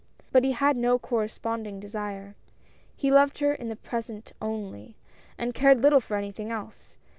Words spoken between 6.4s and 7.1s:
else.